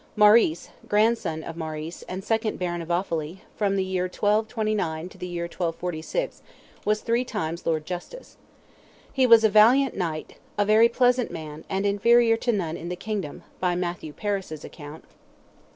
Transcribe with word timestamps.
Maurice, 0.15 0.69
grandson 0.87 1.43
of 1.43 1.55
Maurice, 1.55 2.01
and 2.09 2.23
second 2.23 2.57
Baron 2.57 2.81
of 2.81 2.87
Offally, 2.89 3.41
from 3.55 3.75
the 3.75 3.83
year 3.83 4.05
1229 4.05 5.09
to 5.09 5.17
the 5.19 5.27
year 5.27 5.43
1246, 5.43 6.41
was 6.83 7.01
three 7.01 7.23
times 7.23 7.67
Lord 7.67 7.85
Justice. 7.85 8.35
"He 9.13 9.27
was 9.27 9.43
a 9.43 9.49
valiant 9.49 9.95
Knight, 9.95 10.37
a 10.57 10.65
very 10.65 10.89
pleasant 10.89 11.29
man, 11.29 11.65
and 11.69 11.85
inferior 11.85 12.35
to 12.37 12.51
none 12.51 12.77
in 12.77 12.89
the 12.89 12.95
kingdom," 12.95 13.43
by 13.59 13.75
Matthew 13.75 14.11
Paris's 14.11 14.65
account. 14.65 15.05